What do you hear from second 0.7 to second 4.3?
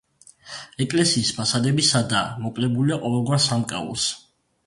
ეკლესიის ფასადები სადაა, მოკლებულია ყოველგვარ სამკაულს.